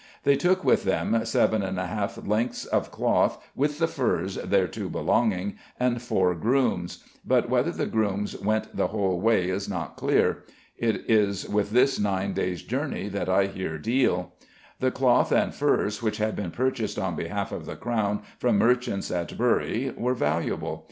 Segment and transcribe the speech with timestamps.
[0.23, 4.89] They took with them seven and a half lengths of cloth with the furs thereto
[4.89, 10.43] belonging, and four grooms, but whether the grooms went the whole way is not clear.
[10.75, 14.33] It is with this nine days' journey that I here deal.
[14.79, 19.11] The cloth and furs which had been purchased on behalf of the crown from merchants
[19.11, 20.79] at Bury were valuable.